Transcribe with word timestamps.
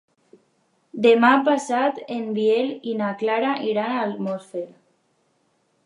Demà 1.05 1.29
passat 1.49 1.99
en 2.17 2.25
Biel 2.39 2.73
i 2.93 2.97
na 3.03 3.13
Clara 3.21 3.53
iran 3.75 3.93
a 3.99 4.03
Almoster. 4.09 4.69